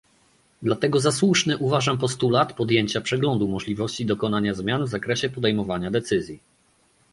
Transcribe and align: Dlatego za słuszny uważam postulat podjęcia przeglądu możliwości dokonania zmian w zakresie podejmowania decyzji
Dlatego 0.61 0.99
za 0.99 1.11
słuszny 1.11 1.57
uważam 1.57 1.97
postulat 1.97 2.53
podjęcia 2.53 3.01
przeglądu 3.01 3.47
możliwości 3.47 4.05
dokonania 4.05 4.53
zmian 4.53 4.83
w 4.85 4.89
zakresie 4.89 5.29
podejmowania 5.29 5.91
decyzji 5.91 6.39